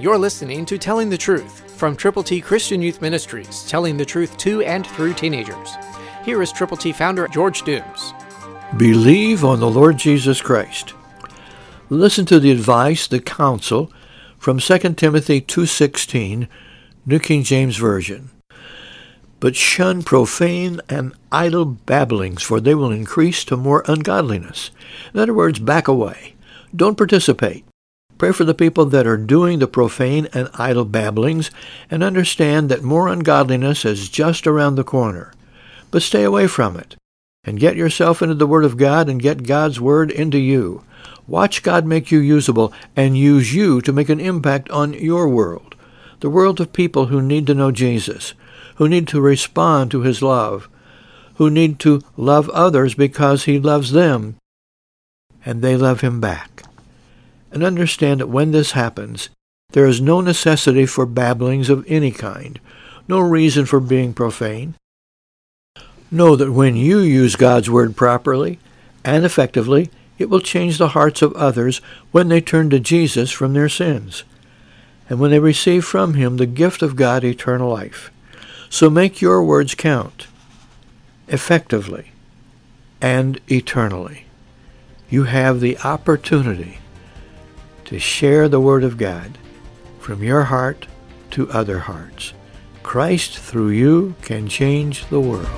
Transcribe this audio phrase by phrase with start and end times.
[0.00, 4.34] You're listening to Telling the Truth from Triple T Christian Youth Ministries, telling the truth
[4.38, 5.76] to and through teenagers.
[6.24, 8.14] Here is Triple T founder George Dooms.
[8.78, 10.94] Believe on the Lord Jesus Christ.
[11.90, 13.92] Listen to the advice, the counsel
[14.38, 16.48] from 2 Timothy 2:16,
[17.04, 18.30] New King James Version.
[19.38, 24.70] But shun profane and idle babblings, for they will increase to more ungodliness.
[25.12, 26.36] In other words, back away.
[26.74, 27.66] Don't participate.
[28.20, 31.50] Pray for the people that are doing the profane and idle babblings
[31.90, 35.32] and understand that more ungodliness is just around the corner.
[35.90, 36.96] But stay away from it
[37.44, 40.84] and get yourself into the Word of God and get God's Word into you.
[41.26, 45.74] Watch God make you usable and use you to make an impact on your world,
[46.20, 48.34] the world of people who need to know Jesus,
[48.74, 50.68] who need to respond to His love,
[51.36, 54.36] who need to love others because He loves them
[55.42, 56.64] and they love Him back
[57.50, 59.28] and understand that when this happens,
[59.72, 62.60] there is no necessity for babblings of any kind,
[63.06, 64.74] no reason for being profane.
[66.10, 68.58] Know that when you use God's Word properly
[69.04, 73.54] and effectively, it will change the hearts of others when they turn to Jesus from
[73.54, 74.24] their sins,
[75.08, 78.10] and when they receive from Him the gift of God eternal life.
[78.68, 80.26] So make your words count,
[81.28, 82.12] effectively
[83.00, 84.26] and eternally.
[85.08, 86.78] You have the opportunity
[87.90, 89.36] to share the Word of God
[89.98, 90.86] from your heart
[91.32, 92.32] to other hearts.
[92.84, 95.48] Christ through you can change the world.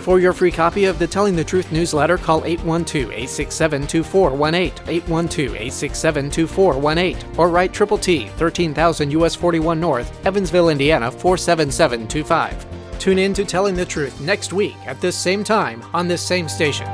[0.00, 4.70] For your free copy of the Telling the Truth newsletter, call 812-867-2418,
[5.04, 12.98] 812-867-2418, or write Triple T, 13,000 US 41 North, Evansville, Indiana 47725.
[12.98, 16.48] Tune in to Telling the Truth next week at this same time on this same
[16.48, 16.88] station.